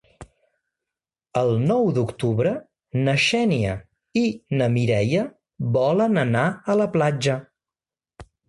[1.41, 2.53] El nou d'octubre
[3.03, 3.75] na Xènia
[4.25, 4.25] i
[4.63, 5.29] na Mireia
[5.79, 7.41] volen anar a la platja.